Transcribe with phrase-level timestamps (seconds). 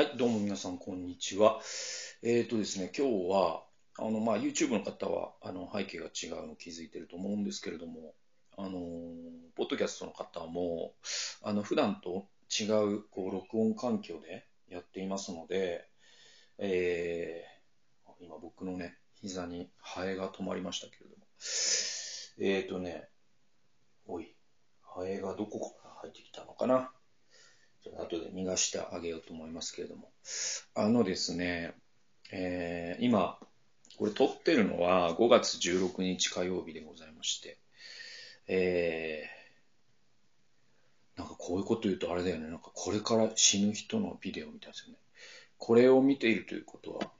[0.00, 1.60] はい、どうも皆さん、こんにちは。
[2.22, 3.64] えっ、とですね、今日は、
[3.98, 8.14] あの、まあ、YouTube の方は、あの、背景が違うの気づいてると思うんですけれども、
[8.56, 8.70] あの、
[9.56, 10.94] ポッドキャストの方も、
[11.42, 12.64] あの、普段と違
[12.94, 15.86] う、こう、録音環境でやっていますので、
[16.56, 21.26] えー、今僕のね、膝にハエが止まりましたけれども、
[22.38, 23.06] えっ、とね、
[24.06, 24.34] おい、
[24.80, 26.90] ハエがどこから入ってきたのかな？
[27.98, 30.10] 後で逃がしてあげようと思いますけれども。
[30.74, 31.74] あのですね、
[32.32, 33.38] えー、今、
[33.98, 37.58] これ撮ってるのは5月16日火曜日でございまして、
[38.46, 44.98] えー、なんかこういうこと言うとあれだよね、なんかこれから死ぬ人のビデオみたいですよね。
[45.58, 47.10] これを見ているということは、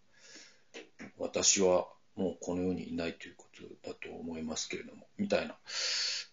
[1.18, 3.46] 私はもうこの世にいないというこ
[3.82, 5.56] とだと思いますけれども、みたいな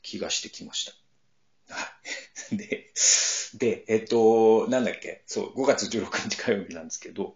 [0.02, 0.86] 気がしてきまし
[1.68, 1.74] た。
[1.76, 1.86] は
[2.52, 2.56] い。
[2.58, 2.92] で、
[3.56, 7.36] で、えっと、なんだっけ、そう、5月16日火曜日なんですけど、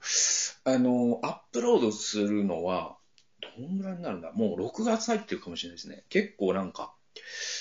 [0.63, 2.98] あの、アップロードするのは、
[3.57, 4.31] どんぐらいになるんだ？
[4.34, 6.03] もう6月入ってるかもしれないですね。
[6.09, 6.93] 結構なんか、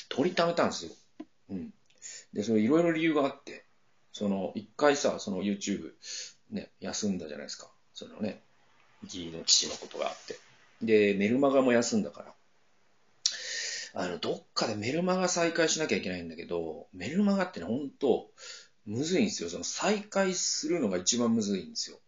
[0.09, 0.93] 取りためたんですよ。
[1.51, 1.73] うん。
[2.33, 3.65] で、それいろいろ理由があって、
[4.13, 5.93] その、一回さ、その YouTube、
[6.51, 7.71] ね、休んだじゃないですか。
[7.95, 8.43] そのね、
[9.05, 10.37] 義理の騎士のことがあって。
[10.83, 12.35] で、メルマガも休んだから。
[13.95, 18.31] あの、どっかでメルマガ再開しなきゃいけないんだけど、メルマガってね、ほんと、
[18.87, 19.51] むずいんですよ。
[19.51, 21.99] その再開するのが一番むずいんですよ。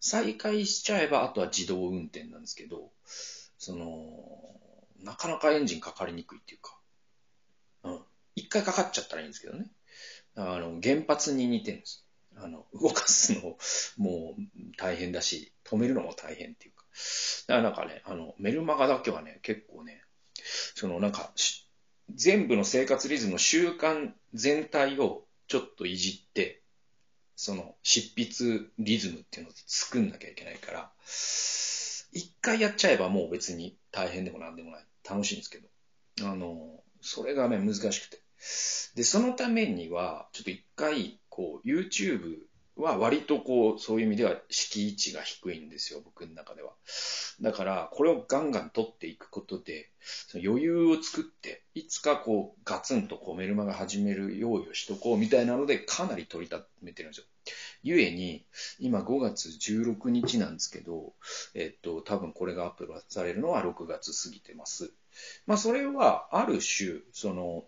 [0.00, 2.90] 再開しちゃえば、あとは自動運転なんですけど、
[3.58, 3.86] その、
[5.02, 6.78] なかなかエンジンかかりにくいっていうか、
[7.84, 8.00] うん。
[8.36, 9.70] 一回かかっちゃったらいいんですけどね。
[10.36, 12.06] あの、原発に似てるんです。
[12.36, 13.56] あの、動かすの
[13.98, 14.34] も
[14.78, 16.84] 大変だし、止めるのも大変っていうか。
[17.48, 20.02] だからなんかね、あの、メルマガだけはね、結構ね、
[20.74, 21.32] そのなんか、
[22.14, 26.62] 全部の生活リズムの習慣全体をちょっといじって、
[27.36, 30.92] その執筆リズムっていうのを作んなきゃいけないから、
[32.12, 34.84] 一回やっちゃえばもう別に大変でもなんでもない。
[35.08, 35.68] 楽しいんですけど。
[36.22, 38.22] あの、それがね、難しくて。
[38.94, 42.38] で、そのためには、ちょっと一回、こう、YouTube
[42.80, 46.72] は割とこう、そういう意味では敷地が低いんですよ、僕の中では。
[47.40, 57.26] だから、これをガンガン取っていくことで、その余裕を作って、いつかこう、ガツンとこうメルマガ始める用意をしとこうみたいなので、かなり取り立めてるんですよ。
[57.82, 58.44] ゆえに、
[58.78, 61.14] 今5月16日なんですけど、
[61.54, 64.92] えっと、多分これがアップされるのは6月過ぎてます。
[65.46, 67.64] まあ、それは、ある種、その、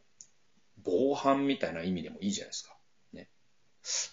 [0.85, 2.72] 防犯みたいな意味でもいいじゃないですか。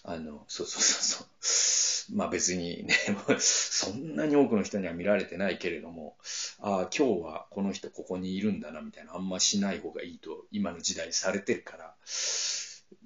[0.04, 2.16] あの、そうそうそうそう。
[2.16, 2.94] まあ別にね、
[3.38, 6.16] そんなに多くの人には見られてないけれども、
[6.58, 11.94] ああ、今日はこの人ここにいるんだな、みたいな、あんましない方がいいと、今の時代されてるから、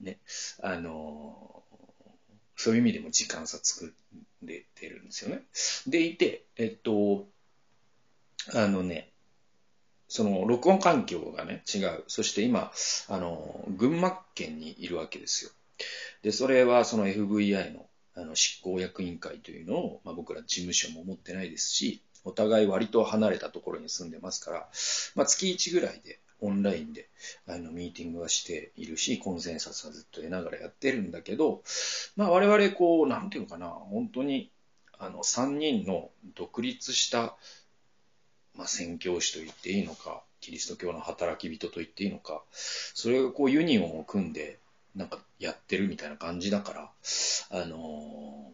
[0.01, 0.19] ね、
[0.61, 1.63] あの、
[2.57, 3.93] そういう意味でも時間差作
[4.43, 5.43] れてるんですよね。
[5.87, 7.27] でいて、えっと、
[8.53, 9.11] あのね、
[10.09, 12.05] その録音環境がね、違う。
[12.07, 12.73] そして今、
[13.09, 15.51] あの、群馬県にいるわけですよ。
[16.25, 17.87] で、それはその FVI の
[18.17, 24.69] あの執行役員会というのを、まあ、僕ら事務所も持ってないですし、お互い割と離れたところに住んでますから、
[25.17, 27.09] まあ、月1ぐらいでオンラインで
[27.49, 31.63] あのミーティングはしているし、コンセンサスはずっと得ながらやってるんだけど、
[32.17, 34.51] まあ、我々こう、なんていうのかな、本当に
[34.99, 37.37] あの3人の独立した、
[38.55, 44.61] まあ、宣教師と言っていいのか、キリスト教の働き人と言っていいのか、それがこうユニオンを組んで、
[44.94, 46.91] なんかやってるみたいな感じだから、
[47.50, 48.53] あの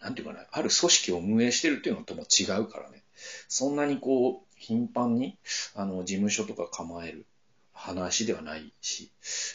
[0.00, 3.02] ー、なんていうかな、ある組織を運営してるっていうのとも違うからね、
[3.48, 5.36] そんなにこう、頻繁に、
[5.74, 7.26] あの、事務所とか構える
[7.72, 9.10] 話ではないし、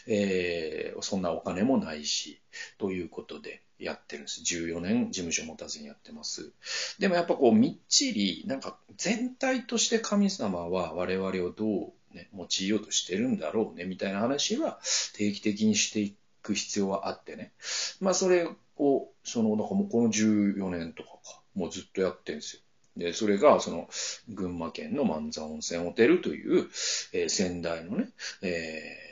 [0.08, 2.40] えー、そんなお金もないし、
[2.78, 4.42] ということでやってるんです。
[4.42, 6.52] 14年事務所持たずにやってます。
[7.00, 14.80] でもやっぱこう、みっちり、なんか全体として神様は我々をどうね、用いようとしてるんだろうね、みたいな話は
[15.16, 17.52] 定期的にしていく必要はあってね。
[18.00, 22.62] まあ、それを、その、なんかもうこの14年とかか、もうずっとやってるんですよ。
[22.98, 23.90] で、それが、その、
[24.30, 26.70] 群馬県の万座温泉ホテルという、
[27.14, 28.10] えー、仙台のね、
[28.42, 29.12] えー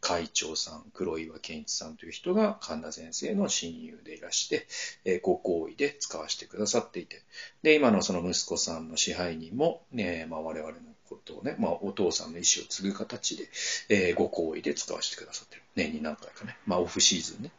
[0.00, 4.66] 会長さん、黒岩健一さんという人が神田先生の親友でいらして、
[5.04, 7.22] えー、ご好意で使わせてくださっていて、
[7.62, 10.78] で、今のその息子さんの支配人も、ね、まあ我々の
[11.08, 13.48] ことをね、まあお父さんの意思を継ぐ形で、
[13.88, 15.62] えー、ご好意で使わせてくださってる。
[15.74, 16.56] 年に何回かね。
[16.66, 17.50] まあオフシーズンね。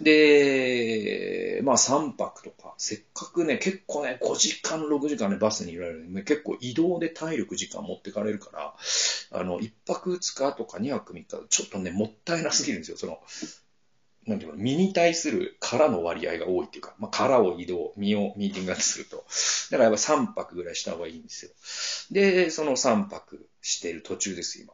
[0.00, 8.74] で、まあ3泊とか、せっかくね、結構ね、5時間、6時間ね、バスにいられる、ね、結構移動で体力時間持ってかれるから、
[9.32, 12.96] あの、1泊2日とか2泊3日、ちょっとね、もったいなすぎるんですよ。
[12.96, 13.20] その、
[14.26, 19.24] なんていうの、身に対する殻の割合が多いっていうか、まあ、殻を移動、身をミーティングすると。
[19.70, 21.50] だからやっぱ3泊ぐらいした方がいいんですよ。
[22.10, 24.72] で、その3泊してる途中です、今。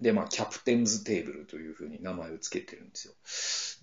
[0.00, 3.14] で、まあ、キャプテンズテーブルというふうに名前を付けてるんですよ。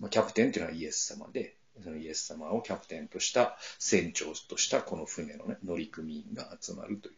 [0.00, 7.14] まあ、キャプテンっていうのはイエス様で、そのイエス様をキャプテンとした船長としたこの船のね、乗組員が集まるという。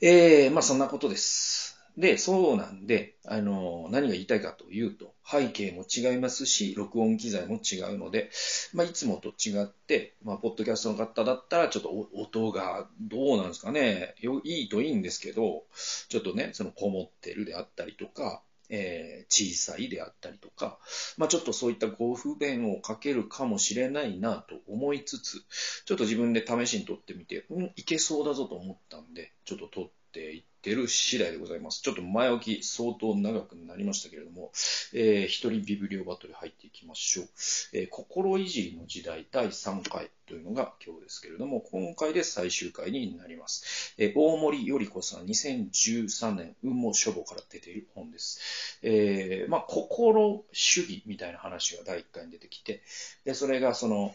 [0.00, 1.63] えー、まあそんなことです。
[1.96, 8.30] で、そうなんで、あの、何が言いたいかというと、背景も違いますし、録音機材も違うので、
[8.72, 15.64] まあ、いつもと違って、まあ、ポッドキャストの方だったら、ちょっと音がどうなんですかね、いいといいんですけど、
[16.08, 20.78] ちょっとね、そのこもってるであったりとか、えー、小さいであったりとか、
[21.16, 25.44] まあ、ちょっとそういったご不便をかけるかもしれないなと思いつつ、
[25.84, 31.82] ちょっと自分で試しに撮ってみて、うん、いけそうだぞと思ったんで、ちょっと撮ってっていってる次第でございます。
[31.82, 34.52] ちょっと前置き相当長くなりましたけれども、
[34.92, 37.26] えー、一人ビブリオバトル入っていきましょう。
[37.72, 43.94] えー、心いじりの時代第3回というのが今日ですけれども、今回で最終回になります。
[43.98, 48.78] えー、大森より子さん、2013年、運も書房から出ている本です。
[48.82, 52.82] えー、まあ、心主義みたいな話が第1回に出てきて、
[53.24, 54.14] で、それがその、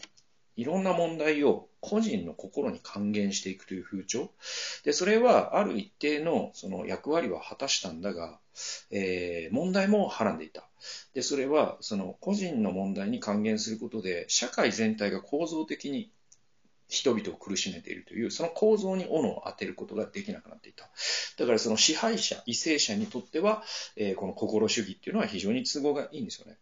[0.56, 4.30] いろんな問題を個人の心に還元していくという風潮。
[4.84, 8.38] で、それはある一定のその役割は果たしたんだが、
[8.90, 10.68] えー、問題もはらんでいた。
[11.14, 16.10] で、それはその個人の問題に還元することで、社会全体が構造的に
[16.90, 20.90] 人々を苦しめているという、その構造に斧を当てることができなくなっていた。
[21.38, 23.62] だからその支配者、為政者にとっては、
[23.96, 26.58] えー、この心主義っていうのは非常に都合がいいんですよね。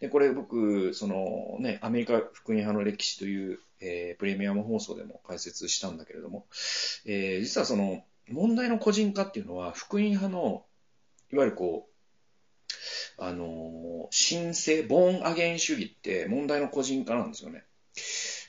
[0.00, 6.46] で、これ僕、そのね、アメリカ福音派の歴史という、えー、プレミアム放送でも解説したんだけれども、
[7.04, 10.64] えー、実はその問題の個人化っていうのは、福音派の、
[11.32, 11.92] いわゆるこう、
[13.18, 17.64] あの神聖、ボーンアゲン主義って問題の個人化なんですよね。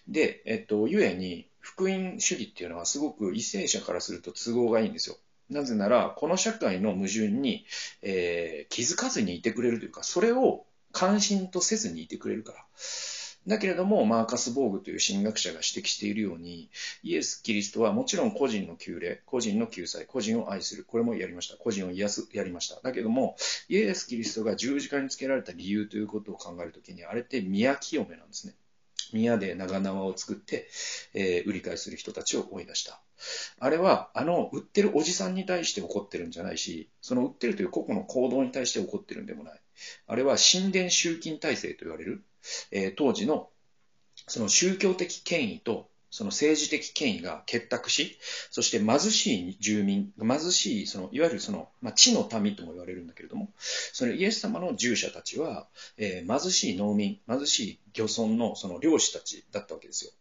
[0.08, 5.18] で、えっと、ゆえに、福音主義っていうのはすごく為政者からすると都合がいいんですよ。
[5.50, 7.66] なぜなら、この社会の矛盾に、
[8.02, 12.66] えー、気づかずにいてくれるというか、それを関心とせずにいてくれるから。
[13.48, 16.69] だけれども、マーカス・ボーグという神学者が指摘しているように、
[17.04, 21.57] イエス・キリストはもちろん個人の救礼、個人の救済、個人を愛する、これもやりました。
[21.57, 22.80] 個人を癒す、やりました。
[22.81, 23.36] だけども、
[23.68, 28.56] イエス・キリストが十字架につけられた理由ということを考えるときに、あれって宮清めなんですね。
[29.12, 30.68] 宮で長縄を作って、
[31.13, 33.00] えー、売り買いする人たちを追い出した。
[33.60, 39.62] あれは、あの、売ってるおじさんに対して怒ってるんじゃないし、その売ってるという個々の行動に対して怒ってるんでもない。
[40.07, 42.24] あれは神殿集金体制と言われる、
[42.72, 43.50] えー、当時の
[44.28, 48.19] その宗教的権威とその政治的権威が結託し、
[48.51, 53.50] そして貧しい住民、貧しい、その、いわゆるその、まあ、地の民とも言われるんだけれども、
[53.94, 55.68] そのイエス様の従者たちは、
[55.98, 60.12] えー、貧しい農民、貧しい漁村のその漁師たちだったわけですよ。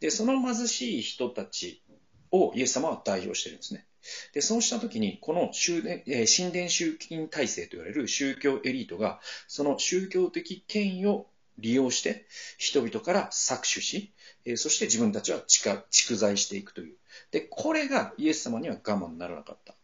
[0.00, 1.82] で、その貧しい人たち
[2.30, 3.86] をイエス様は代表してるんですね。
[4.34, 11.26] で、そうしたときに、この神殿集金体制と言われる宗教エリートが、その宗教的権威を
[11.58, 12.26] 利用して
[12.56, 14.12] 人々から搾取し、
[14.56, 16.96] そして自分たちは蓄財していくという。
[17.30, 19.74] で、これがイエス様には我慢にならなかった。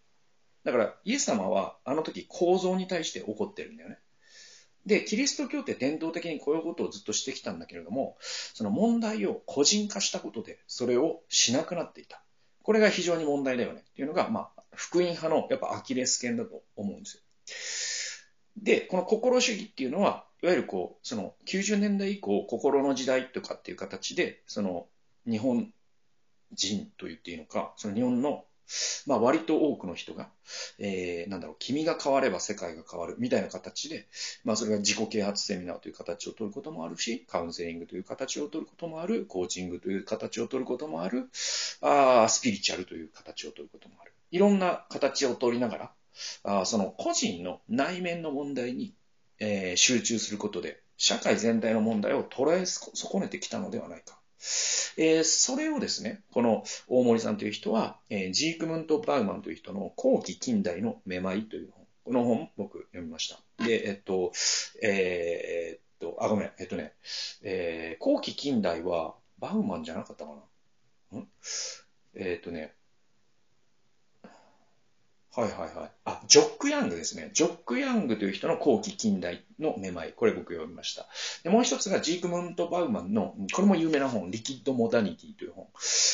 [0.64, 3.98] だからイエス様はあの時構造に対して怒ってるんだよね。
[4.86, 12.22] で、キリスト教って伝統的にこういうことをずっとしてきたんだけれども、その問題を個人化したことでそれをしなくなっていた。
[12.62, 17.22] これが非常に問題だよねっていうのが、まあ、福音派のやっぱアキレス腱だと思うんですよ。
[18.56, 24.86] で、この心主義っていうのは、いわゆるこう、その90年代以降、心の時代とかっていう形で、その
[25.26, 25.72] 日本
[26.52, 28.44] 人と言っていいのか、その日本の、
[29.06, 30.28] まあ割と多くの人が、
[30.78, 34.06] えー、なんだろう、君が変われば世界が変わるみたいな形で、
[34.44, 41.30] まあそれが自己啓発セミナーという形を取ることもあるし、カウンセリングという形を取ることもある、コーチングという形を取ることもある、
[41.80, 44.12] あスピリチュアルという形を取ることもある。
[44.30, 45.92] いろんな形を取りながら、
[46.42, 48.94] あその個人の内面の問題に
[49.46, 54.18] えー、集中することで、社会全体の問題を捉え損ねてきたのではないか。
[54.96, 61.84] えー、それをですね、この大森さんという人は、えー、ジークムント・バウマンという人の後期近代のめまいという本。
[62.04, 63.64] この本僕読みました。
[63.64, 64.32] で、えっと、
[64.82, 66.92] えー、っと、あ、ごめん、えっとね、
[67.42, 70.32] え、後期近代はバウマンじゃなかったか
[71.12, 71.18] な。
[71.18, 71.28] ん？
[72.14, 72.74] え、っとね、
[75.36, 75.90] はいはいはい。
[76.04, 77.30] あ、ジョック・ヤングですね。
[77.34, 80.12] ジョック・ヤングという人の後期近代のめまい。
[80.14, 81.06] これ僕読みました。
[81.42, 85.68] でもう一つがジークムント・バウマンの、これも有名な本、リキッド・モダニティという本。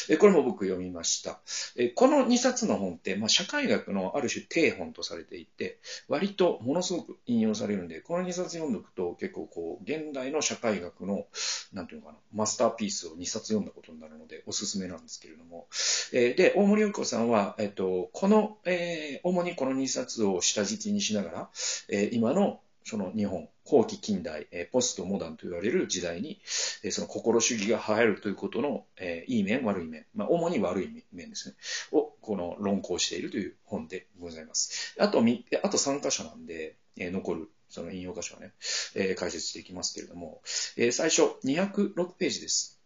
[0.08, 1.40] えこれも僕読みました。
[1.76, 5.78] えこの2冊の本って、まあ、社会学のある種定本とされていて、
[6.08, 11.26] 割とものすごく引用されるんで、この2冊読んどくと結構こう、現代の社会学の、
[11.72, 15.66] なんていうのかな、マスターピースを2冊読んだことになるので、おすすめなんですけれども。
[16.12, 21.50] えで、大森洋子さんは、えっと、この、えー主にこの2冊を下敷きにしながら、
[21.88, 26.40] えー今のその日本、後期近代、えーポストモダンと言われる時代に、
[26.82, 31.54] えーその心主義が流行るということの、えーいい面、悪い面、まあ、主に悪い面ですね、
[31.92, 34.94] をこの論考しているという本でございます。
[34.98, 38.52] あとみ、あと3箇所なんで、えー残る、その引用箇所はね、
[38.94, 40.40] えー解説していきますけれども、
[40.76, 42.80] えー最初、206ページです。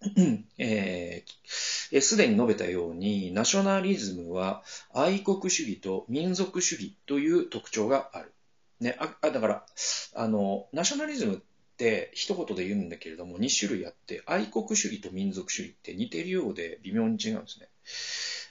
[0.58, 8.32] えーすでに述べたように、ナショナリズムは愛国主義と民族主義という特徴がある。
[8.80, 9.66] ね、あだから
[10.14, 11.38] あの、ナショナリズムっ
[11.76, 17.68] て一言で言うんだけれども、2種類あって、愛国主義と民族主義って似てるようで微妙に違うんですね。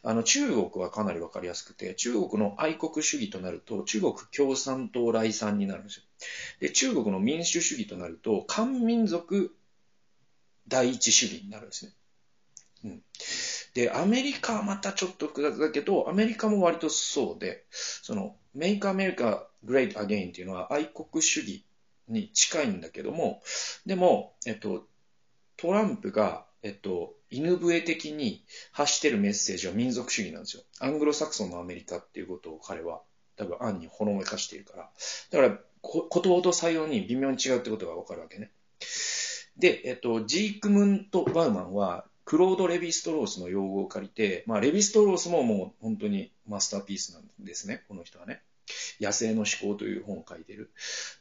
[0.03, 6.03] あの中国はかなりわかりやすくて、中国の愛国主義となると、中国共産党来産になるんですよ。
[6.59, 9.55] で、中国の民主主義となると、漢民族
[10.67, 11.93] 第一主義になるんですね。
[12.83, 13.03] うん。
[13.75, 21.65] で、アメリカはまたちょっと複雑だけど、アメリカも割とそうで、その、Make America Great Again っていうのは愛国主義
[22.07, 23.43] に近いんだけども、
[23.85, 24.87] でも、えっと、
[25.57, 30.63] トランプが、えっと、犬笛的に発してるメッセージは民族主義なんですよ。
[30.79, 33.01] アングロサクソンのアメリカっていうことを彼は
[33.35, 34.89] 多分暗にほのめかしているから。
[35.31, 38.51] だから、こ言葉と採用に微妙に違うってことがわかるわけね。
[39.57, 48.41] で、えっと、ジークムント・バウマンは、クロード・レヴィストロースの用語を借りて、まあ、レヴィストロースももう本当にマスターピースなんですね、この人はね。
[48.99, 50.71] 野生の思考という本を書いてる。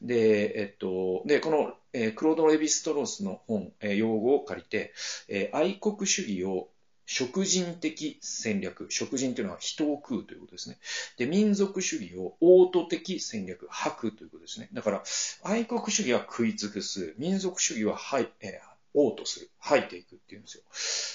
[0.01, 4.93] で、えっと、で、この、えークロード・レヴィストロースの本、えー用語を借りて、
[5.29, 6.69] えー愛国主義を
[7.07, 10.79] 食人的戦略、食人というのは人を食うということですね。
[11.19, 14.71] で、民族主義を王都的戦略、吐くということですね。
[14.73, 15.03] だから、
[15.43, 20.65] 愛国主義は食い尽くす、民族主義は吐い、えー王とする、吐いていくっていうんですよ。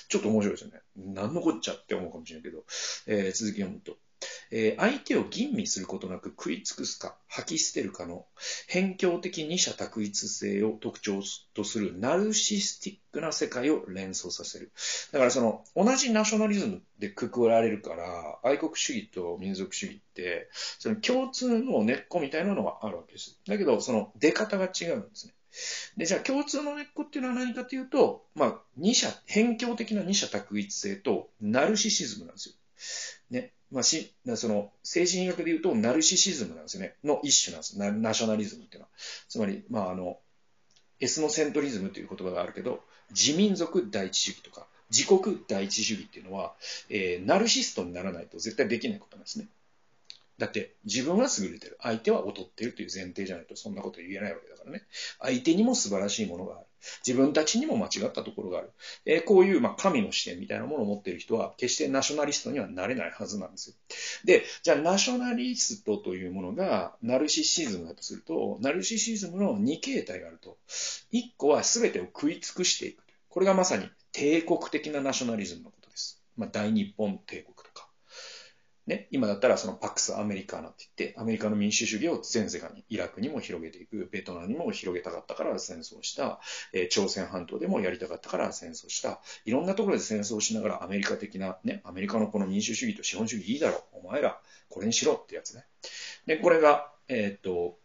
[0.09, 0.81] ちょっと面白いですよね。
[0.95, 2.65] 何のこっちゃって思うかもしれないけど、
[3.07, 3.97] えー続き読むと。
[4.51, 8.25] えー相手を吟味することなく食い尽くすか、吐き捨てるかの
[8.67, 11.21] 偏境的二者択一性を特徴
[11.53, 14.71] とするナルシスティックな世界を連想させる。
[15.11, 23.39] だからその同じナショナリズムでくくられるから、愛国主義と民族主義って、その共通の根っこみたいなのはあるわけです。
[23.47, 25.33] だけど、その出方が違うんですね。
[25.97, 32.55] で、じゃあ共通の根っこっていうのは何かというと、まあ、二者、偏境的な二者択一性とナルシシズムなんですよ。
[33.31, 33.51] ね。
[33.71, 36.95] まあ、し、その、精神医学で言うと、ナルシシズムなんですよね。
[37.03, 37.77] の一種なんです。
[37.77, 38.89] ナナショナリズムっていうのは。
[39.27, 40.19] つまり、まあ、あの、
[40.99, 46.55] エスノセントリズムという言葉があるけど、自民族第一主義とか、自国第一主義っていうのは、
[46.89, 49.47] えーナルシストにならないと絶対できないことなんですね。
[50.39, 51.77] だって、自分は優れてる。
[51.81, 54.83] 相手は劣ってるという前提じゃないと、そんなこと言えないわけだからね。
[55.19, 56.65] 相手にも素晴らしいものがある。
[57.05, 58.71] 自分たちにも間違ったところがある。
[59.05, 63.75] えーこういう、まあ、神の視点みたいなものを持っている人は、決してナショナリストにはなれないはずなんですよ。
[64.23, 70.57] で、じゃあ、ナショナリストというものが、ナルシシズムだとすると、ナルシシズムの2形態があると。
[71.11, 73.03] 1個は全てを食い尽くしていく。
[73.27, 76.23] これがまさに帝国的なナショナリズムのことです。
[76.37, 77.58] まあ、大日本帝国。
[78.89, 86.41] ね、今だったらそのパックスアメリカーナって言って、アメリカの民主主義を全世界に、イラクにも広げていく、ベトナムにも広げたかったから戦争した、
[86.73, 95.65] え朝鮮半島でもやりたかったから戦争した、いろんなところで戦争しながらアメリカ的な、ね、アメリカのこの民主主義と資本主義いいだろう、お前らこれにしろってやつね。
[96.25, 97.78] で、これが、えーっと、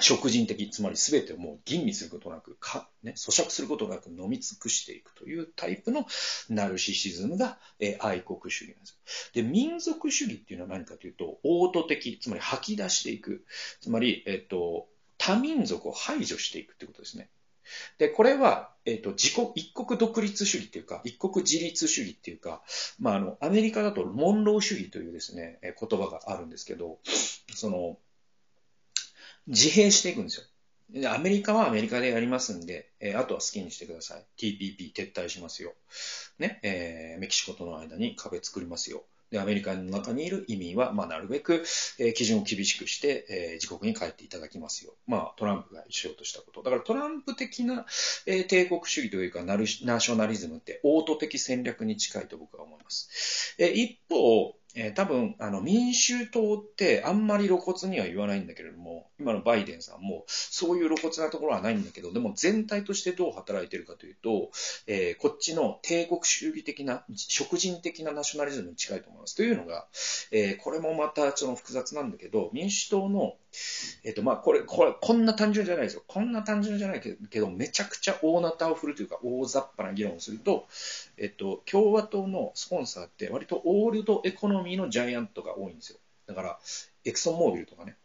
[0.00, 6.06] 食人的、つまり全てをもう吟味することなく、か、ね、咀嚼することなく飲み尽くしていくというタイプの
[6.50, 8.90] ナルシシズムが、えー愛国主義なんです
[9.34, 9.42] よ。
[9.42, 13.44] で、民族主義っていうのは何かというと、王都的、つまり吐き出していく。
[13.80, 14.86] つまり、えっと、
[15.18, 17.30] 多民族を排除していくってことですね。
[17.98, 22.62] で、これは、えっと、自国、一国独立主義っていうか、一国自立主義っていうか、
[23.00, 26.98] まあ、あの、アメリカだとモンロー主義というですね、え言葉があるんですけど、
[27.54, 27.98] その、
[29.46, 30.46] 自閉していくんですよ。
[30.90, 34.24] でアメリカはアメリカでやりますんで、えーあとは好きにしてください。
[34.36, 35.74] TPP 撤退しますよ。
[36.38, 39.04] ね、えーメキシコとの間に壁作りますよ。
[39.30, 41.64] で、アメリカの中にいる移民は、まあ、なるべく、
[41.98, 44.94] えー基準を厳しくして、えー自国に帰っていただきますよ。
[45.06, 46.62] まあ、トランプがしようとしたこと。
[46.62, 47.84] だからトランプ的な、
[48.26, 53.56] えー帝国主義というかナルナショナリズムって、オート的戦略に近いと僕は思います。
[53.58, 64.50] えー一方、えー、多分、あの、民衆党ってあんまり露骨には言わないんだけれども、今のバイデンさんもそういう露骨なところはないんだけど、でも全体としてどう働いてるかというと、
[64.86, 69.34] えー、こっちの帝国主義的な、食人的なナショナリズムに近いと思います。
[69.34, 69.86] というのが、
[70.30, 73.34] えー、これもまたその複雑なんだけど、民主党の、
[74.04, 76.02] えっ、と、まあ、これ、これ、こんな単純じゃないですよ。
[76.06, 80.66] こんな単純じゃないけど、めちゃくちゃ大なたを振るというか、大雑把な議論をすると、
[81.16, 85.98] えっと、共和党のスポンサーって割とオールドエコノミーのジャイアントが多いんですよ。
[86.26, 86.58] だから、
[87.04, 87.96] エクソンモービルとかね、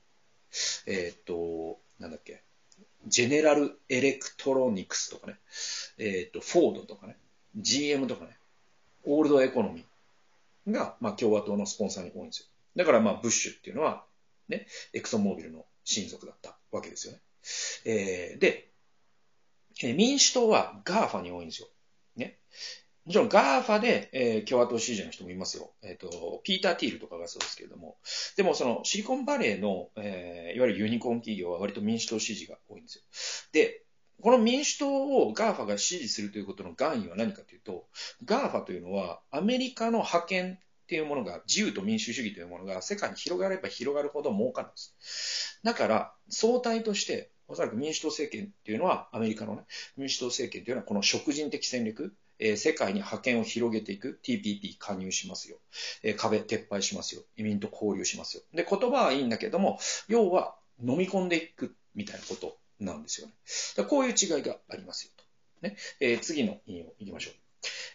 [0.86, 2.41] えっと、なんだっけ、
[3.08, 5.38] ジェネラルエレクトロニクスとかね、
[5.98, 7.17] えっと、フォードとかね、
[7.55, 8.38] GM とかね、
[9.03, 12.46] オールドエコノミーが、まあ、共和党のスポンサーに多いんですよ。
[12.75, 14.05] だから、まあ、ブッシュっていうのは、
[14.48, 17.20] ね、エクソンモービルの親族だったわけですよね。
[17.86, 18.72] えー、で、
[19.96, 21.68] 民主党は GAFA に多いんですよ。
[22.16, 22.38] ね。
[23.06, 25.72] もちろん GAFA で、えー、共和党支持の人もいますよ。
[25.82, 27.98] えっ、ー、と、ピーター・ティールとかがそうですけれども。
[28.38, 33.04] でも、そのシリコンバレーの、えー、いわゆるユニコーン企業は割と民主党支持が多いんですよ。
[33.54, 33.84] で、
[34.22, 37.88] この民主党を GAFA が支持するということの含意は何かというと、
[38.24, 40.60] GAFA というのはアメリカの覇権
[40.92, 45.58] っていうものが、自由と民主主義というものが世界に広がれば広がるほど儲かるんです。
[45.64, 49.62] だから、相対として、おそらく民主党政権っていうのは、アメリカのね、
[49.96, 55.60] 民主党政権というのはこの食人的戦略、えー、世界に覇権を広げていく TPP 加入しますよ。
[56.04, 57.22] えー、壁撤廃しますよ。
[57.38, 58.44] 移民と交流しますよ。
[58.54, 59.80] で、言葉はいいんだけども、
[60.10, 63.34] 要は飲み込んでいくみたいなことなんですよね。
[63.78, 65.24] だこういう違いがありますよと。
[65.62, 65.78] ね。
[66.02, 67.34] えー、次の引用いきましょう。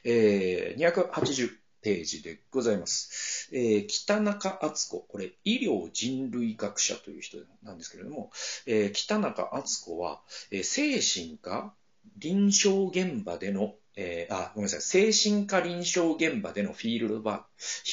[0.04, 1.50] えー、280
[1.86, 3.48] ページでございます。
[3.52, 8.32] えー、北中敦子、これ、医療人類学者という人なんですけれども、
[8.66, 11.72] えー、北中敦子は、えー、精神科
[12.18, 17.44] 臨床現場でのえー、あ、ごめんなさい、精神科臨床現場でのフィールドワーク、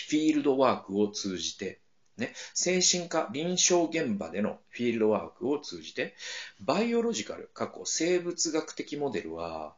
[0.09, 1.79] フィールドワークを通じて、
[2.17, 6.15] ね、精神科臨床現場でのフィールドワークを通じて、
[6.59, 9.75] バイオロジカル、過去生物学的モデルは、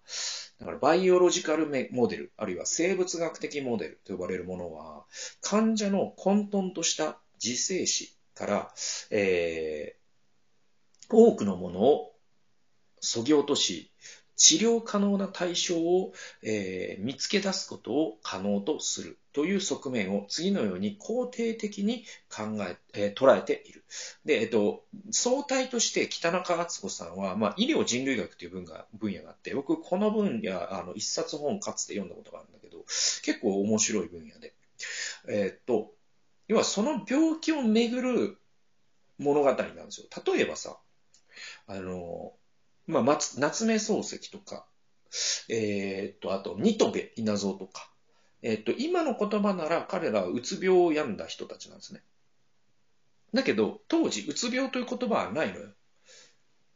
[0.60, 5.06] だからバイオロジカルモデル、あるいは生物学的モデルと呼ばれるものは、
[5.42, 8.74] 患者の混沌とした自生死から、
[9.12, 12.16] えー、多くのものを
[13.02, 13.92] そぎ落とし、
[14.38, 19.18] 治療可能な対象を、えー、見つけ出すことを可能とする。
[19.36, 23.84] という側面を次のように肯定的に考え、え、捉えている。
[24.24, 34.54] で、えっと、相対として北中敦子さんは、まあ、医療人類学という分が分野があって、僕、この分野、あの、一冊本かつて読んだことがあるんだけど、結構面白い分野で。
[35.28, 35.92] え、っと、
[36.48, 38.38] 要はその病気をめぐる
[39.18, 40.08] 物語なんですよ。
[40.26, 40.78] 例えばさ、
[41.68, 42.32] あの、
[42.88, 43.04] まあ、
[43.38, 44.66] 夏目漱石とか、
[45.50, 47.92] えー、っと、あと、ニトベ稲造とか、
[48.42, 52.02] え、っと、今の言葉なら彼らはうつ病を病んだ人たちなんですね。
[53.34, 55.68] だけど、当時、うつ病という言葉はないのよ。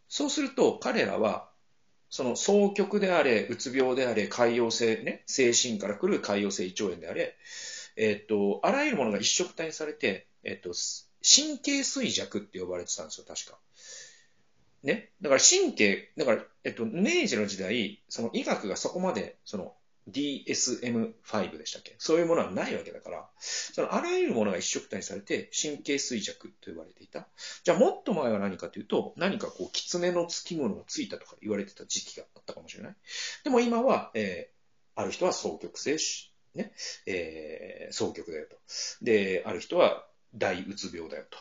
[0.08, 1.50] そうすると、彼らは、
[2.10, 7.38] その、双極であれ、うつ病であれ、潰瘍性、ね、精神から来る潰瘍性胃腸炎であれ、
[7.96, 10.74] えっと、あらゆるものが一色体されて、えっと、
[11.22, 13.60] 神経衰弱って呼ばれてたんですよ、確か。
[14.84, 15.12] ね。
[15.22, 19.76] だから神経、だから、えっと、明治の時代、その医学がそこまで、その
[20.12, 21.96] DSM5 でしたっけ？
[21.98, 27.28] そういうものはないわけだから、そのあらゆるものが一色体されて神経衰弱と呼ばれていた。
[27.64, 32.96] じゃあもっと前は何かというと、何かこう、狐の付き物がついたとか言われてた時期があったかもしれない。
[33.44, 35.98] でも今は、えー、ある人は双極性、
[36.56, 36.74] ね、
[37.06, 38.58] えー、双極だよと。
[39.02, 41.38] で、ある人は大うつ病だよと。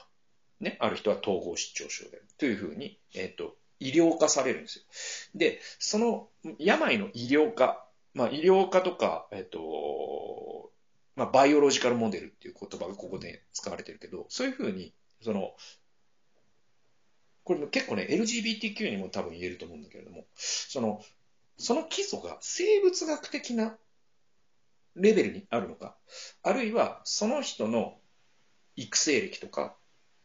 [0.61, 4.85] ね、ある人は統合失調症であるというふうに、えっ、ー、と、医療化されるんですよ。
[5.35, 6.29] で、その
[6.59, 10.73] 病の医療化、まあ、医療化とか、えっ、と、
[11.17, 15.55] まあ、バイオロジカルモデルっていう言葉がここで使われてるけど、そういうふうに、その、
[17.45, 21.03] これも結構ね、LGBTQ にも多分言えると思うんだけれども、その、
[21.57, 23.77] その基礎が生物学的な
[24.95, 25.97] レベルにあるのか、
[26.43, 27.99] あるいはその人の
[28.77, 29.78] 育成歴とか、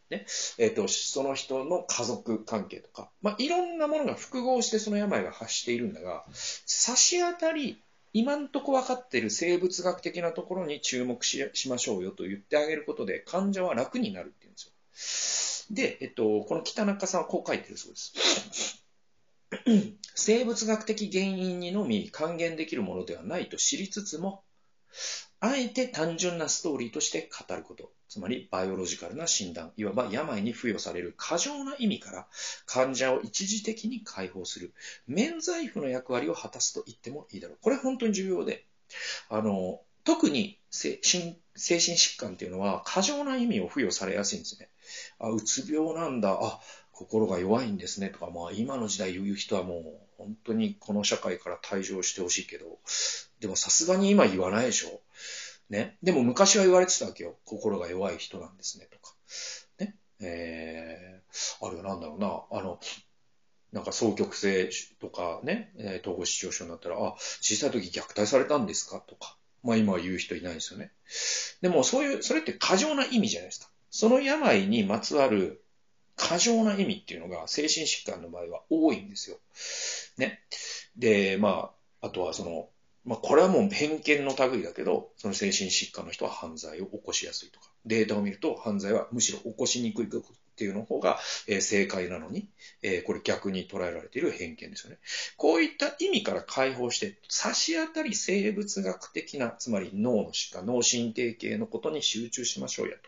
[0.10, 0.26] ね、
[0.58, 7.82] え、ー、と、その人の家族関係とか、まあ、いろんなものが複合してその病が発しているんだが、差し当たり、
[8.14, 14.62] 今んとこ分かっている生物学的なところに注目しましょうよと言ってあげることで、患者は楽になるって言うんで
[14.96, 15.76] すよ。
[15.76, 18.84] で、えっと、この北中さんはこう書いてるそうです。
[20.16, 24.44] 生物学的原因にのみ還元できるものではないと知りつつも、
[25.46, 27.92] あえて単純なストーリーとして語ること。
[28.08, 32.28] つまり、バイオロジカルな診断、いわば病に付与される過剰な意味から
[32.66, 34.74] 患者を一時的に解放する
[35.06, 37.58] 免罪符の役割を果たすと言ってもいいだろう。
[37.62, 38.66] これ本当に重要で、
[39.28, 44.70] あの、特に精神精神疾患っていうのは過剰な意味を付与されやすいんですね。
[45.20, 46.40] あ、うつ病なんだ。
[46.42, 46.62] あ、
[46.94, 48.10] 心が弱いんですね。
[48.10, 49.80] とか、まあ今の時代言う人はも
[50.13, 52.80] う本当にこの社会から退場してほしいけど、
[53.40, 55.02] でもさすがに今言わないでしょ。
[55.70, 55.98] ね。
[56.04, 57.36] でも昔は言われてたわけよ。
[57.46, 58.88] 心が弱い人なんですね。
[58.92, 59.14] とか。
[59.80, 59.96] ね。
[60.22, 62.44] えー、あるいはなんだろうな。
[62.60, 62.80] あの、
[63.72, 69.38] なんか双極性とかね、統合失調症になったら、あ、小さい時虐待されたんですかとか。
[69.64, 70.92] まあ今は言う人いないですよね。
[71.62, 73.70] でもそういう、それって過剰な意味じゃないですか。
[73.90, 75.64] その病にまつわる
[76.16, 79.38] 過剰な意味っていうのが精神疾患の場合は多いんですよ。
[80.18, 80.42] ね。
[80.98, 81.72] で、ま
[82.02, 82.70] あ、あとはその、
[83.06, 90.10] まあこれはもう偏見の類だけど、その精神疾患の人は犯罪を起こしやすいとか、データを見ると犯罪はむしろ起こしにくい
[90.54, 92.48] っていうの方が、え、正解なのに、
[92.84, 95.00] え、これ逆に捉えられている偏見ですよね。
[95.36, 103.02] こういった意味から解放して、差し当たり生物学的な、つまり脳の疾患、脳神経系のことに集中しましょうやと。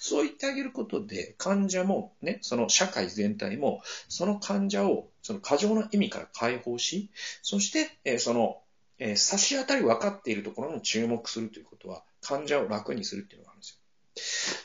[0.00, 7.10] そう言ってあげることで、患者もね、その社会全体も、その患者をその過剰な意味から解放し、
[7.42, 8.62] そして、え、その、
[8.98, 13.76] え、差し当たり分かっているところに注目するということは、患者を楽にするっていうのがあるんですよ。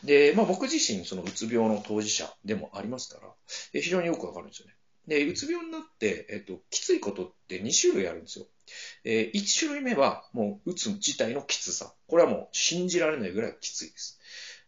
[0.03, 3.29] で、まあ僕自身、そのうつ病の当事者でもありますから、
[3.73, 4.75] え非常によくわかるんですよね。
[5.07, 8.45] で、うつ病になって、えっと、きついことって2種類あるんですよ。
[9.03, 11.93] えー、1種類目は、もう、うつ自体のきつさ。
[12.07, 14.19] これはもう信じられないぐらいきついです。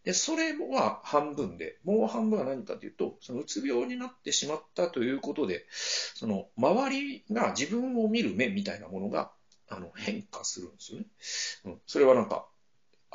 [0.04, 9.32] で、それは半分で、もう半分は何かというと、そのうつ病になってしまったということで、その周りが自分を見る目みたいなものが、
[9.68, 11.06] あの、変化するんですよね。
[11.66, 11.82] うん。
[11.88, 12.48] それはなんか、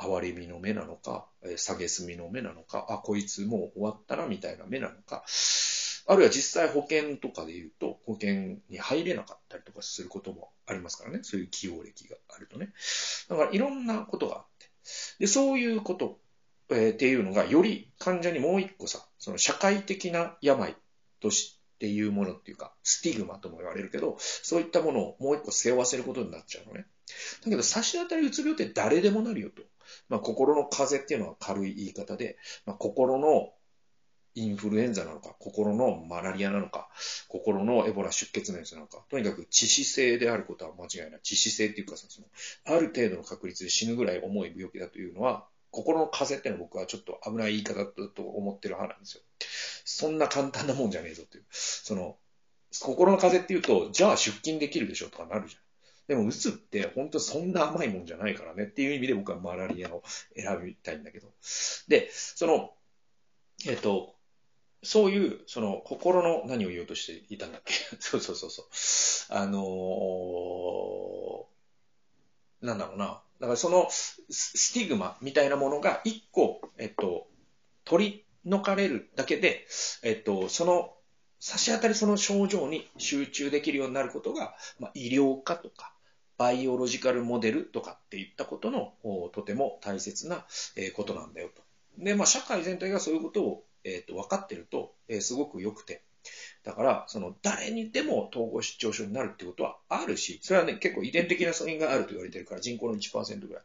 [0.01, 5.23] 哀れみの目なのか、下げすみの目なのか、あ、こいつもう終わったなみたいな目なのか、
[6.07, 11.19] あるいは実際保険とかで言うと、保険に入れなかったりとかすることもありますからね。
[11.21, 12.73] そういう起用歴があるとね。
[13.29, 14.69] だからいろんなことがあって。
[15.19, 16.19] で、そういうこと、
[16.69, 20.75] えー、っていうのが、より患者にもう一個さ、その社会的な病
[21.19, 26.87] としていうものっていうか、スティグマとも言われるけど、そういったものをもう一個背負わせることになっちゃうのね。
[27.43, 29.61] だけど、差し当たりうつ病って誰でもなるよと。
[30.09, 33.53] まあ、心の風邪っていうのは軽い言い方で、まあ、心の
[34.33, 36.89] インフルエンザなのか、心のマラリアなのか、
[37.27, 41.19] 心のエボラ出血熱なのか、とにかく致死性であることは間違いない。
[41.21, 42.27] 致死性っていうかその、
[42.77, 49.21] ある程度の確率で死ぬぐらい重い病気だというのは、心の風邪っていうのは僕はちょっと危ない言い方だと思ってる派なんですよ。
[49.83, 51.45] そんな簡単なもんじゃねえぞっていう。
[51.49, 52.17] その、
[52.79, 55.61] 心の風邪っていうと、じゃあ出勤できるでしょとかなるじゃん。
[56.11, 60.03] でも、うつって本当そんな甘いもんじゃないからねっていう意味で僕はマラリアを
[60.35, 61.29] 選びたいんだけど。
[61.87, 62.73] で、その、
[63.65, 64.13] えっ、と、
[64.83, 67.73] そういう、その、心の何を言おうとしていたんだっけ？
[68.01, 68.65] そうそうそうそう。
[69.29, 73.23] あのー、なんだろうな。
[73.39, 77.29] だからそのスティグマみたいなものが一個、えっと、
[77.85, 79.65] 取り除かれるだけで、
[80.03, 80.93] えっと、その
[81.39, 85.93] 差し当たりその症状に集中できるようになることが、まあ、医療科とか、
[86.41, 88.93] バイオロジカルモデルとかっていったことの
[89.31, 90.43] とても大切な
[90.95, 91.61] ことなんだよと。
[91.99, 96.01] で、まあ、社会全体がそういうことを、えー、と分かってると、えー、すごく良くて。
[96.63, 103.63] だから、その誰にでも統合失調症になるってことはあるし、それはね、結構遺伝的な素因があると言われてるから、人口の1%ぐらい、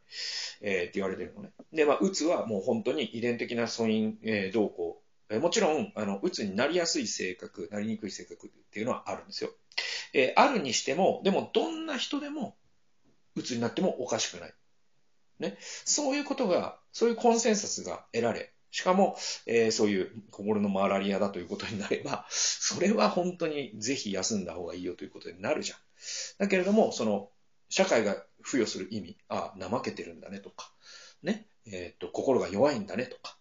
[0.60, 1.52] えー、って言われてるのね。
[1.72, 9.50] で、まあ、うつはもう本当に遺伝的な素因、えー、動向、え、もちろん、あの、うつになりやすい性格、なりにくい性格っていうのはあるんですよ。
[10.12, 12.56] えー、あるにしても、でもどんな人でも
[13.36, 14.54] 鬱になってもおかしくない。
[15.38, 15.56] ね。
[15.84, 25.78] そういうことが、そういうコンセンサスが得られ、しかも、えー、そういう心のマラリアだということになれば、 それは本当にぜひ休んだ方がいいよということになるじゃん。
[26.38, 27.30] だけれども、その、
[27.68, 30.72] 社会が付与する意味、ああ、怠けてるんだねとか、
[31.22, 33.38] ね、えっ、と、心が弱いんだねとか、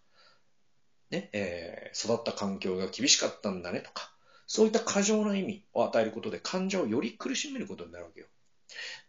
[1.10, 4.12] ね、えー、育った環境が厳しかったんだねとか、
[4.46, 8.26] そういった過剰な意味を与えることで患者をより苦しめることになるわけよ。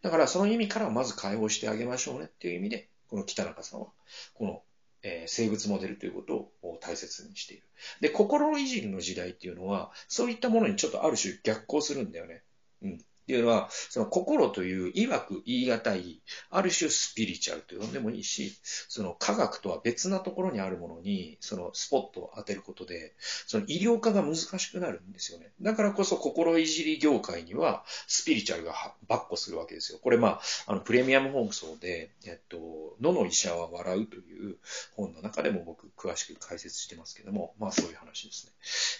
[0.02, 3.86] だからその意味からまず解放してあげましょうねっていう意味で、この北中さんは、
[4.34, 4.62] この、
[5.02, 7.62] えー、生物モデルということを大切にしている。
[8.00, 12.42] で、心のいじりの時代っていうのは、そういったものにちょっとある種逆行するんだよね。
[12.82, 13.04] うん。
[13.28, 23.12] っていうのは、その心という曰く言い難い、ある種スピリチュアルと呼んでもいいし、その科学とは別なところにあるものに、そのスポットを当てることで、
[23.46, 25.52] その医療化が難しくなるんですよね。
[25.60, 28.72] だからこそ心いじり業界には、スピリチュアルが
[29.06, 29.98] ばっこするわけですよ。
[30.02, 34.56] これまあ、あの、プレミアム放送で、えっと、野の医者は笑うという
[34.96, 38.52] 本の中でも僕詳しく解説してますけども、まあそういう話ですね。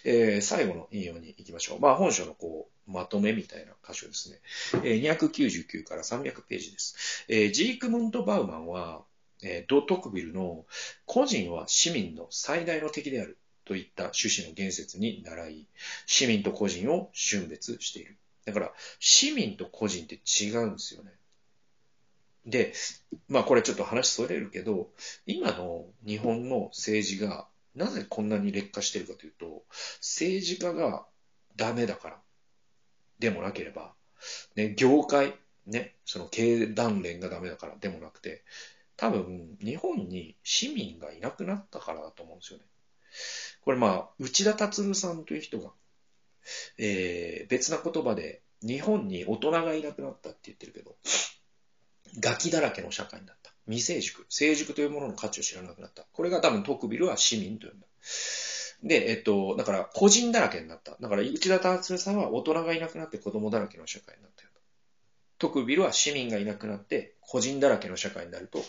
[0.04, 1.80] えー、最後の引用に行きましょう。
[1.80, 4.38] まあ本書のこう、まとめみたいな箇所ですね。
[4.82, 7.24] えー、299から300ページです。
[7.28, 9.02] え、ジークムント・バウマンは、
[9.42, 10.64] えー、ド・トクビルの
[11.04, 15.66] 個人は市民の最大の敵であるといった趣旨の言説に倣い、
[16.06, 18.16] 市民と個人を峻別している。
[18.46, 21.12] だから、市民と個人って違うんですよね。
[22.46, 22.72] で、
[23.28, 24.88] まあこれちょっと話それるけど、
[25.26, 29.64] 今の日本の政治がなぜこんなに劣化してるかというと、
[30.00, 31.04] 政治家が
[31.56, 32.20] ダメだから
[33.18, 33.94] でもなければ、
[34.56, 35.34] ね、業界、
[35.66, 38.44] ね、その経団連がダメだからでもなくて、
[38.96, 42.64] 多分日本に市民がいなくなったからだと思うんですよね。
[43.60, 45.70] これまあ、内田達さんという人が、
[46.78, 50.96] えー、別な言葉で、日本に大人がいなくなったって言ってるけど、
[52.20, 53.52] ガキだらけの社会になった。
[53.66, 54.26] 未成熟。
[54.28, 56.06] 成熟というものの価値を知らなくなった。
[56.12, 57.86] これが多分トクビルは市民と呼んだ。
[58.82, 60.96] で、えっと、だから個人だらけになった。
[61.00, 64.60] だから内田達さんは大人がいなくなって子供だらけの社会になったよと。
[65.38, 68.62] トクビルは市民がいなくなって個人だらけの社会になると、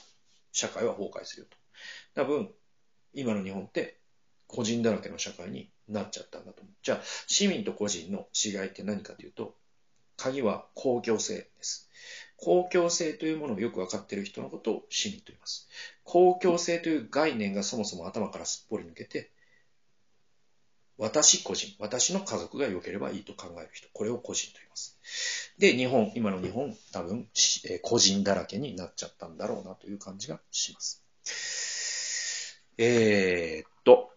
[0.51, 1.57] 社会は崩壊するよと。
[2.15, 2.49] 多分、
[3.13, 3.99] 今の日本って
[4.47, 6.73] 個人だらけの社会になっちゃったんだと思う。
[6.81, 9.55] じゃあ、市民と個人の違いって何かというと、
[10.17, 11.89] 鍵は公共性です。
[12.35, 15.67] 公共性というものをよくわかっている人のことを市民と言います。
[16.03, 19.31] 公共性という概念がそもそも頭からすっぽり抜けて、
[20.99, 24.99] 私個人、私の家族が良ければいいと考える人、これを個人と言います。
[25.57, 27.29] で、日本、今の日本、多分、
[27.81, 31.01] 個人だらけになっちゃったんだろうなという感じがします。
[32.77, 34.11] えー、っと、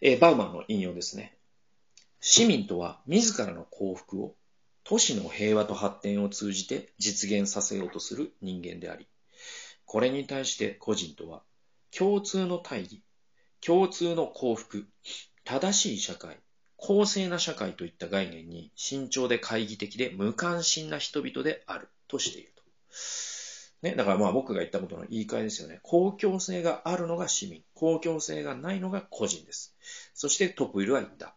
[0.00, 1.36] えー、バウマンの引用ですね。
[2.20, 4.34] 市民とは自らの幸福を
[4.84, 9.06] 都市の平和と発展を通じて実現させようとする人間であり、
[9.84, 11.42] これに対して個人とは
[11.90, 13.02] 共通の大義、
[13.66, 14.86] 共通の幸福、
[15.44, 16.36] 正しい社会、
[16.76, 22.62] 公正な社会といった概念に慎重で懐疑的で無関心な人々であるとしていると。
[23.80, 25.80] ね、だからまあ僕が言ったことの言い換えですよね。
[25.82, 29.74] 公共性があるのが市民、公共性がないのが個人です。
[30.12, 31.34] そしてトプイルは言った。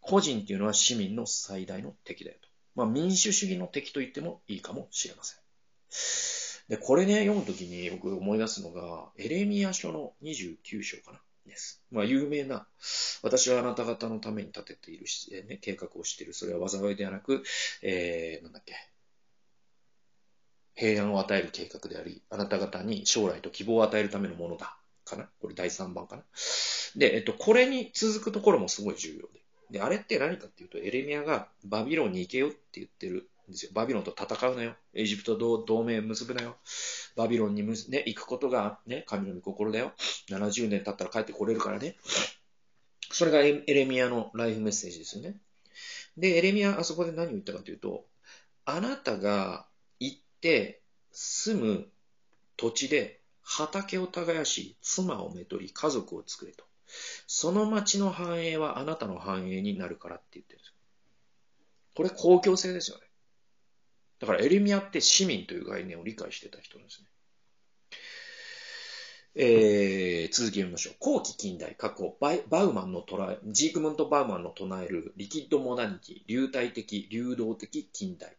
[0.00, 2.48] 個人っていうのは市民の最大の敵だよと。
[2.74, 5.38] まあ民主主義の敵と言ってもいいかもしれません。
[6.68, 11.20] で、これね、読むときに僕思い出すのが、エレミア書の29章かな。
[11.48, 11.82] です。
[11.90, 12.66] まあ、有名な、
[13.22, 15.06] 私はあなた方のために立てている、
[15.48, 16.34] ね、計画をしている。
[16.34, 17.42] それは災いではなく、
[17.82, 18.74] えー、なんだっけ。
[20.74, 24.76] 平安を与える計画であり、あなた方に将来と希望を与えるためのものだ。
[25.04, 26.22] かなこれ第3番かな。
[26.96, 29.42] で、えっと、これに続くところもすごい重要で。
[29.70, 33.72] で、あれって何かっていうと、エレミアがバビロンに行けよって言ってるですよ。
[33.74, 34.74] バビロンと戦うなよ。
[34.94, 36.56] エジプトと同盟結ぶなよ。
[37.16, 39.92] バビロンにむ、ね、行くことが、ね、神の御心だよ。
[40.30, 41.96] 70年経ったら帰ってこれるからね。
[43.10, 45.36] それがエレミアのライフメッセージですよね。
[46.16, 48.04] で、エレミア、あそこで何を言ったかというと、
[48.64, 49.66] あなたが
[49.98, 50.82] 行って
[51.12, 51.88] 住む
[52.56, 56.64] 土地で畑を耕し、妻をめとり、家族を作れと。
[57.26, 60.74] その町の繁栄はあなたの繁栄になるからって言ってるんですよ。
[61.94, 63.07] これ公共性ですよね。
[64.20, 67.06] だからエレミアって市民という概念を理解してた人ですね。
[69.40, 70.94] えー、続き読みましょう。
[70.98, 78.36] 後期近代、過去、ババウマンの捉え、ジークムント・バウマンの唱えるリキッド・モダニティ、流体的、流動的近代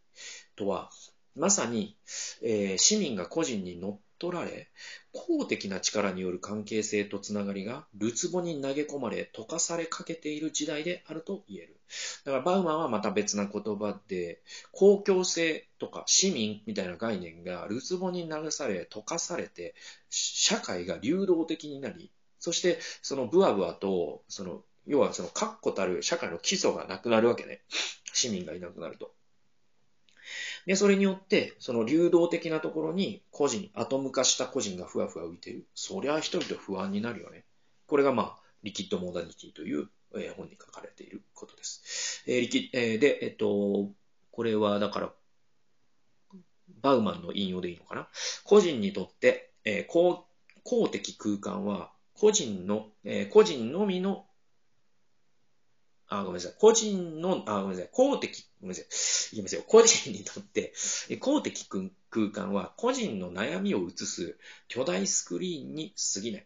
[0.57, 0.89] とは、
[1.35, 1.95] まさに、
[2.41, 4.67] えー、市民が個人に乗っ取られ、
[5.13, 11.79] 公的な力による関係性とつながりが、るつぼに投げ込まれ、溶かされかけている時代であると言える。
[12.25, 14.41] だからバウマンはまた別な言葉で、
[14.71, 19.75] 公共性とか市民みたいな概念がるつぼに流され、溶かされて、
[20.09, 27.61] 社会が流動的になり、そしてそのブワブワと、その、要はその確固たる社会の基礎がなくなるわけね。
[28.13, 29.13] 市民がいなくなると。
[30.65, 35.67] で、それによって、その流動的なところに個人、アトム化した個人がふわふわ浮いてる。
[35.73, 37.45] そりゃ人々不安になるよね。
[37.87, 42.23] これがまあ、リキッドモダニティという、えー、本に書かれていることです。
[42.27, 43.91] えー、リキえー、で、えっと、
[44.31, 45.13] これはだから、
[46.81, 48.07] バウマンの引用でいいのかな？
[48.43, 50.25] 個人にとって、えー、公
[50.63, 54.25] 公的空間は個人の、えー、個人のみの
[56.09, 56.53] あ、ごめんなさい。
[56.59, 57.89] 個人の、あ、ごめんなさい。
[57.91, 58.85] 公的、ごめんなさい。
[59.31, 59.63] 言いますよ。
[59.67, 60.73] 個人にとって、
[61.19, 61.67] 公的
[62.09, 66.45] 空間は個人の悩みを映す巨大スクリーンに過ぎない。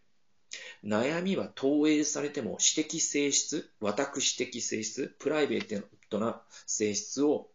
[0.83, 7.49] 悩みは投影されても私的性質、私的性質、プライベートな性質を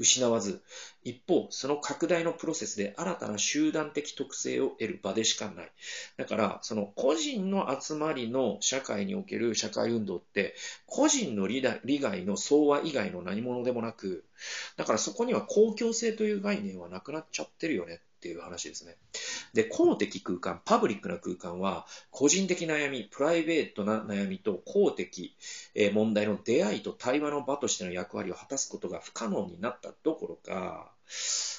[0.00, 0.62] 失わず、
[1.04, 5.72] 一方、その拡大のプロセスで新たな集団的特性を得る場でしかない。
[6.16, 10.54] だから、その個人の集まりの社会における社会運動って、
[10.86, 14.24] 個人の利害の相和以外の何者でもなく、
[14.78, 18.98] だからそこには公共性という概念はなくなっちゃってるよねっていう話ですね。
[19.54, 25.34] で、公的空間、パブリックな空間は、個人的悩み、プライベートな悩みと公的、
[25.74, 30.92] え問題の出会いと対話の場としての役割を果たすことが不可能になったどころか、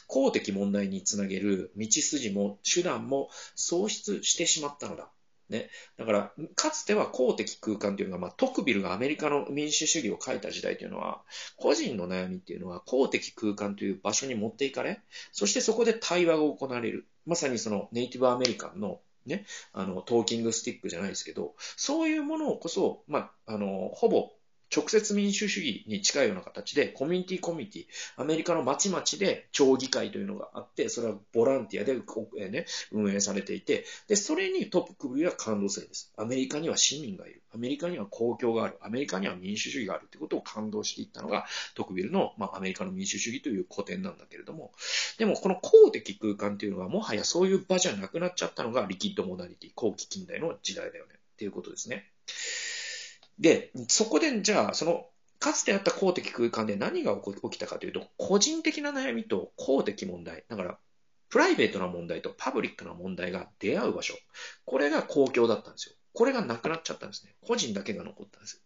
[0.06, 5.10] 公的問題につなげる道筋も手段も喪失してしまったのだ。
[5.52, 5.70] ね。
[5.98, 11.22] だから、かつては公的空間というのが、まあ、トクビルがアメリカの民主主義を書いた時代というのは、
[11.58, 17.08] 個人の悩みっていうのは公的空間という場所に持っていかれ、そしてそこで対話が行われる。
[17.26, 24.32] まさにそのネイティブアメリカンのね、あの、トーキングスティックじゃないですけど、そういうものをこそ、まあ、あの、ほぼ
[24.76, 31.92] 直接民主主義に近いような形で、コミュニティコミュニティ、アメリカの町々で町議会というのがあって、それはボランティアで、
[32.92, 36.14] 運営されていて、で、それにトップクビは感動するんです。
[36.18, 37.42] アメリカには市民がいる。
[37.54, 38.78] アメリカには公共がある。
[38.82, 44.72] アメリカには民主主義があるということを感動していったのが、トクビルの、まあ、アメリカの民主主義という古典なんだけれども、
[45.18, 51.14] でもこの公的空間というのは、もはやそういう場じゃなくなっちゃったのが、リキッドモダリティ、後期近代の時代だよね。
[51.34, 52.08] っていうことですね。
[53.42, 55.08] で、そこで、じゃあ、その、
[55.40, 60.78] かつてあった公的空間で何が起きたかというと、個人的な悩みと公的問題、だから、
[61.30, 64.14] プライベートな問題とパブリックな問題が出会う場所。
[64.66, 65.96] これが公共だったんですよ。
[66.14, 67.36] これがなくなっちゃったんですね。
[67.42, 68.62] 個人だけが残ったんです。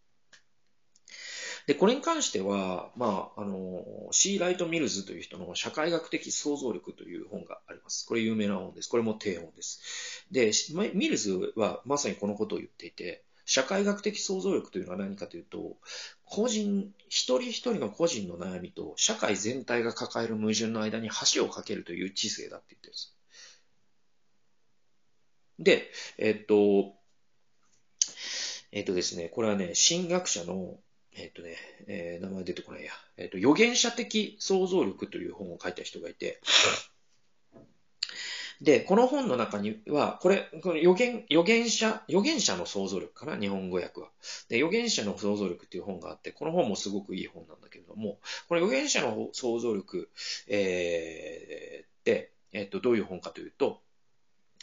[1.68, 8.06] で、これに関しては、まあ、あの、シー・ライト・ミルズという人の社会学的想像力という本があります。
[8.06, 8.90] これ有名な本です。
[8.90, 10.26] これも低本です。
[10.32, 10.52] で、
[10.94, 15.78] ミルズはまさにこのことを言っていて、社会学的想像力というのは何かというと、
[16.26, 23.16] 個人、一人一人の個人の悩みと社会全体が抱える矛盾の間に橋を架けるという知性だって言ってるんです。
[25.60, 26.96] で、えっと、
[28.72, 30.78] えっとですね、これはね、神学者の、
[31.14, 31.56] えっとね、
[31.88, 36.42] えー、名前出てこないや、えっと、預言者的想像力という本を書いた人がいて、
[38.66, 44.10] で、この本の中には、これ、この予言、予言者、予言者の想像力かな、日本語訳は。
[44.50, 50.10] で、予言者の想像力っていう本があって、この本もすごくいい本なんだけれども、この予言者の想像力、
[50.48, 53.82] えー、って、えっと、どういう本かというと、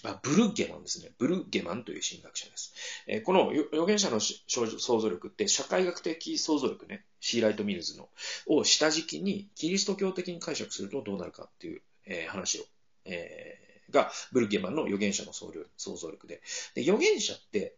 [0.03, 1.13] あブルッゲマンですね。
[1.19, 2.75] ブルッゲマンという神学者です。
[3.07, 4.67] えー、この預言者の想
[5.01, 8.09] 像力って社会学的想像力ね、シーライト・ミルズの、
[8.49, 12.65] を下敷きにキリスト教的に解釈するとどうなるかっていう、えー、話を、
[13.05, 13.62] え、
[13.93, 15.53] がブルゲマンの預言者の想
[15.97, 16.43] 像力で。
[16.75, 17.77] で、預言者って、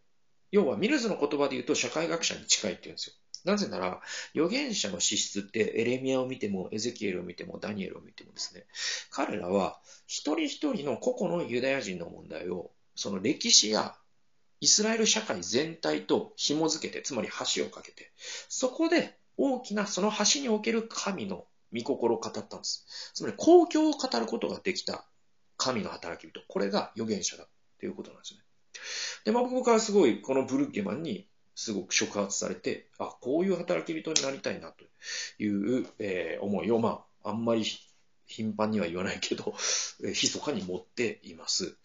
[0.51, 3.13] 要はミルズの言葉で言うと社会学者に近いって言うんですよ。
[3.43, 4.01] なぜなら、
[4.33, 8.65] 預言者の資質ってエレミアを見ても、エゼキエルを見ても、ダニエルを見てもですね、
[9.11, 13.95] 彼らは一人一人の個々のユダヤ人の問題を、その歴史や
[14.61, 18.11] イスラエル社会全体と紐づけて、つまり橋を架けて、
[18.49, 23.11] そこで大きなその橋における神の御心を語ったんです。
[23.13, 25.05] つまり公共を語ることができた
[25.65, 26.41] 神の働き人。
[26.47, 27.47] これが預言者だっ
[27.79, 28.39] ていうことなんですね。
[29.23, 34.83] で、まあ僕はすごいこのブルッゲマンにすごく触発されて、あ、こういう働き人になりたいなと
[35.41, 37.63] いう、えー、思いを、まあ、あんまり
[38.27, 39.55] 頻繁には言わないけど、
[40.03, 41.75] えー、密かに持っています。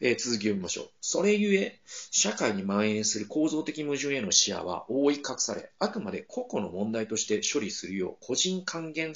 [0.00, 0.90] えー、続き読みましょう。
[1.02, 9.12] それゆえ、社会に蔓延する構造的矛盾への視野は覆い隠され、あくまで個々の問題として処理するよう個人還元、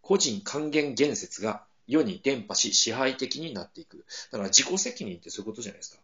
[0.00, 4.04] 個人還元言説が世に伝播し支配的になっていく。
[4.30, 6.02] だから自己責任ってそういうことじゃないですか。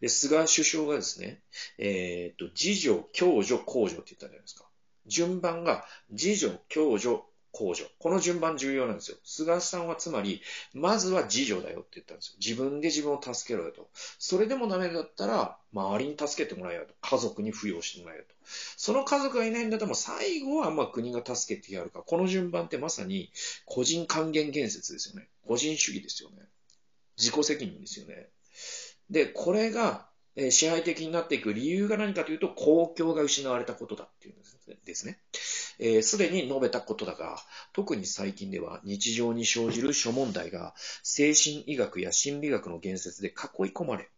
[0.00, 1.40] で、菅首相がですね、
[1.78, 4.64] えっ、と、自助、共助、公助って言ったじゃないですか。
[5.06, 7.86] 順番が自助、共助、控除。
[7.98, 9.16] この順番重要なんですよ。
[9.24, 10.40] 菅さんはつまり、
[10.72, 12.36] まずは自助だよって言ったんですよ。
[12.44, 13.88] 自分で自分を助けろよと。
[14.18, 16.94] それでもダメだったら、周りに助けてもらえよと。
[17.00, 18.34] 家族に扶養してもらえよと。
[18.76, 22.02] その家族がいないんだったら、も最後はまあ国が助けてやるか。
[22.02, 23.30] この順番ってまさに
[23.66, 25.28] 個人還元建設ですよね。
[25.46, 26.36] 個人主義ですよね。
[27.18, 28.28] 自己責任ですよね。
[29.10, 30.08] で、これが、
[30.50, 34.38] 支配的になっていく理由が何かというと、公共が失われたことだっていうん
[34.84, 35.18] ですね。
[36.02, 37.38] す、えー、で、に述べたことだが、
[37.72, 44.08] 特に最近では日常に生じる諸問題が精神医学や心理学の言説で囲い込まれ、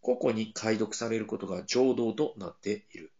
[0.00, 3.13] 個々に解読されることが常道となっている。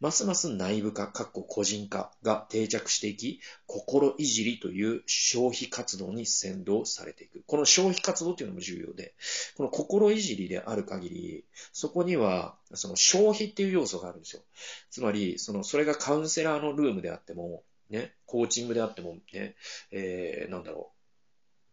[0.00, 7.42] ますます内部化、かっこ個人化が定着していき、心いじりという消費活動に先導されていく。
[7.46, 9.14] この消費活動というのも重要で、
[9.56, 14.42] この心いじりである限り、そこにはその消費っていう要素があるんですよ。
[14.90, 19.56] つまり、その、それがカウンセラーのルームであっても、ね、コーチングであっても、ね、
[19.90, 20.92] えー、なんだろ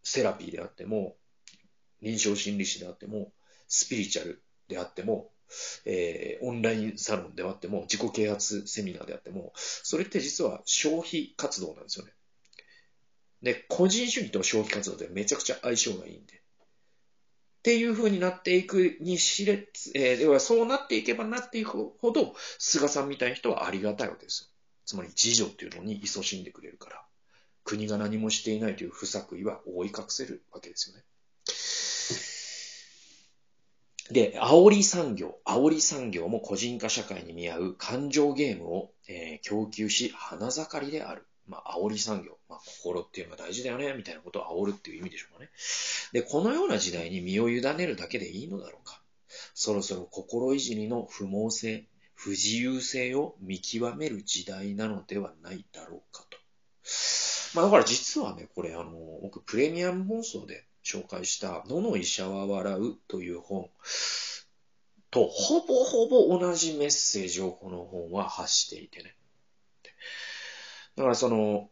[0.03, 1.15] う、セラピーであっても、
[2.01, 3.31] 臨床心理士であっても、
[3.67, 5.30] スピリチュアルであっても、
[5.85, 12.11] えー、オンラインサロンであっても、自己啓発セミナーであっても、それって実は消費活動なんですよね。
[13.41, 16.35] で、個人主義と消費活動ってめちゃくちゃ相性がいいんで。
[16.35, 16.37] っ
[17.63, 24.49] ていう風になっていくにしれ、えー、ではそうなっていけばなっていくほど、菅さんみたいな人はありがたいわけですよ。
[24.85, 27.05] つまり自助っていうのに勤しんでくれるから、
[27.63, 31.03] 国が何もしていないという不作為は覆い隠せるわけですよね。
[34.11, 41.25] で、煽り産業、煽り産業も個人化社会に見合う感情ゲームを、えー、供給し、花盛りである。
[41.47, 42.37] まあ、煽り産業。
[42.49, 45.49] まあ、心っていうのが大事だよね、みたいなことを煽るっていう意味でしょうかね。
[46.11, 49.01] で、このような時代に身を委ねるだけでいいのだろうか。
[49.53, 56.37] そろそろ心いじりの不毛性、不自由性を見極める時代なのではないだろうかと。
[57.53, 58.91] まあ、だから実はね、これあの、
[59.21, 63.69] 僕プレミアム放送で紹介した、どの医者は笑うという本
[65.11, 69.13] と、ほぼほぼ同じメッセージをこの本は発していてね。
[70.95, 71.69] だからその、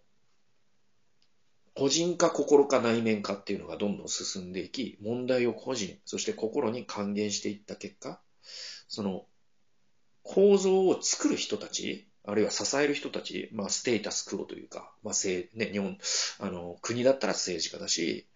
[1.74, 8.20] 個人化、心化、内面化っていうのがどんどん進んでいき、問題を個人、そして心に還元していった結果、
[8.90, 9.26] その、
[10.24, 15.14] 構造を作る人たち、あるいは支える人たち、まあ、ステータスクオというか、まあ、
[15.56, 15.98] ね、日本、
[16.40, 18.28] あの、国だったら政治家だし、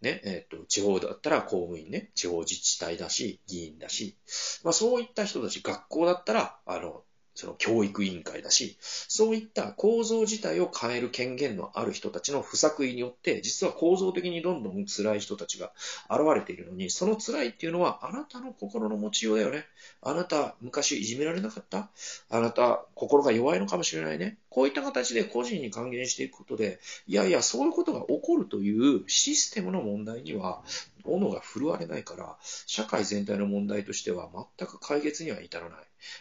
[0.00, 4.16] ね、えっ、ー、と、地方だったら公務員ね、地方自治体だし、議員だし、
[4.64, 7.02] まあ、そういった人たち、学校だったら、あの、
[7.38, 15.70] その教育委員会だし、そういった構造自体を変える権限のある人たちの不作為によって、実は構造的にどんどん辛い人たちが
[16.10, 19.66] 現れているのに、その辛いっていうのはあなたの心の持ちようだよね。
[20.02, 21.90] あなた昔いじめられなかった？
[22.28, 24.36] あなた心が弱いのかもしれないね。
[24.50, 30.62] こういった形で個人に還元していくことで、いやいや、そういうことが起こるというシステムの問題には、
[31.04, 32.36] 斧が振るわれないから、
[32.66, 34.28] 社会全体の問題としては
[34.58, 35.78] 全く解決には至らない。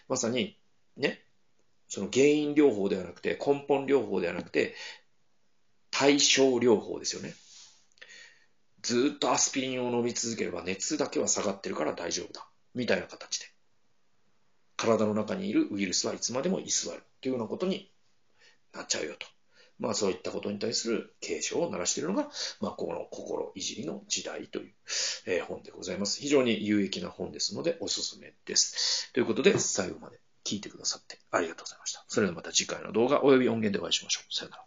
[0.07, 0.55] まさに
[0.97, 1.21] ね、
[1.87, 4.75] その原因療法ではなくて、根本療法ではなくて、
[5.91, 7.33] 対症療法ですよね。
[8.81, 12.47] ずっとアスピリンを飲み続ければ熱だけは下がってるから大丈夫だ。
[12.73, 13.45] みたいな形で。
[14.75, 17.01] 体の中にいるウイルスはいつまでも居座る。
[17.21, 17.91] というようなことに
[18.73, 19.25] なっちゃうよと。
[19.79, 22.29] まあそういったことに対する警鐘を鳴らしているのが、
[22.61, 24.73] まあこの心いじりの時代という、
[25.25, 26.19] え、本でございます。
[26.19, 29.11] 非常に有益な本ですのでおすすめです。
[29.13, 32.05] ということで最後まで聞いてくださってありがとうございました。
[32.07, 34.33] それではまた次回の動画及び音源でお会いしましょう。
[34.33, 34.63] さよなら。